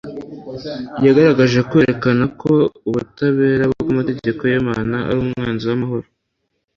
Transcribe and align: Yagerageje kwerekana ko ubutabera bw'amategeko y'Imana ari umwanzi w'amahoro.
Yagerageje 1.05 1.59
kwerekana 1.69 2.23
ko 2.41 2.53
ubutabera 2.87 3.63
bw'amategeko 3.71 4.41
y'Imana 4.51 4.95
ari 5.07 5.17
umwanzi 5.25 5.63
w'amahoro. 5.69 6.07